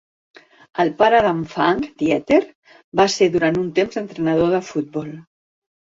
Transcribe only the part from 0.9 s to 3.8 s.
pare d'Anfang, Dieter, Va ser durant un